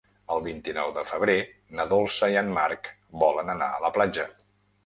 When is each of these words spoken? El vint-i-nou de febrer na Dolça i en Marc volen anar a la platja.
El 0.35 0.39
vint-i-nou 0.45 0.93
de 0.95 1.03
febrer 1.09 1.35
na 1.81 1.85
Dolça 1.93 2.31
i 2.37 2.39
en 2.43 2.51
Marc 2.57 2.93
volen 3.25 3.55
anar 3.57 3.73
a 3.77 3.85
la 3.87 3.97
platja. 4.01 4.27